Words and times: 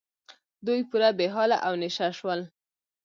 دوی 0.65 0.81
پوره 0.89 1.09
بې 1.17 1.27
حاله 1.35 1.57
او 1.67 1.73
نشه 1.83 2.07
شول. 2.17 2.41